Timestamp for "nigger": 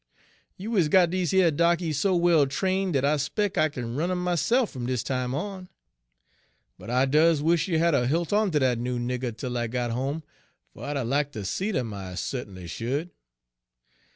8.97-9.31